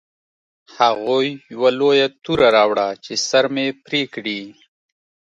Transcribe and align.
هغوی 0.77 1.27
یوه 1.53 1.69
لویه 1.79 2.07
توره 2.23 2.47
راوړه 2.57 2.87
چې 3.03 3.13
سر 3.27 3.45
مې 3.53 3.67
پرې 3.85 4.01
کړي 4.13 4.41